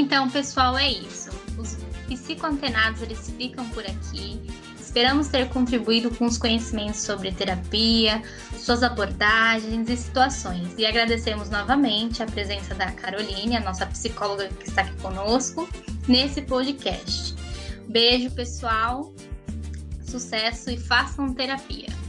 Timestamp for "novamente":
11.50-12.22